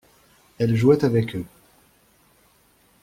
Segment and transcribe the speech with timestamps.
[0.57, 1.45] Elle jouait avec eux.